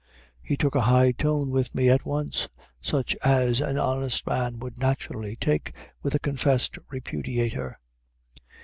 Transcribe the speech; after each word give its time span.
He 0.41 0.57
took 0.57 0.73
a 0.73 0.81
high 0.81 1.11
tone 1.11 1.51
with 1.51 1.75
me 1.75 1.87
at 1.87 2.05
once, 2.07 2.49
such 2.81 3.15
as 3.23 3.61
an 3.61 3.77
honest 3.77 4.25
man 4.25 4.57
would 4.57 4.79
naturally 4.79 5.35
take 5.35 5.75
with 6.01 6.15
a 6.15 6.19
confessed 6.19 6.79
repudiator. 6.91 7.75